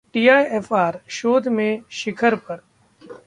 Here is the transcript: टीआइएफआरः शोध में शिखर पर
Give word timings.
टीआइएफआरः 0.13 0.99
शोध 1.09 1.47
में 1.47 1.81
शिखर 1.91 2.35
पर 2.35 2.61